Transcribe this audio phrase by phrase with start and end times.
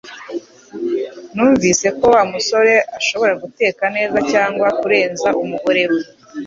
[1.33, 6.01] Numvise ko Wa musore ashobora guteka neza cyangwa kurenza umugore we